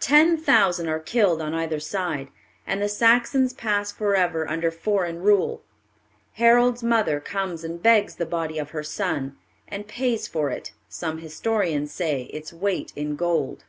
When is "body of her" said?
8.26-8.82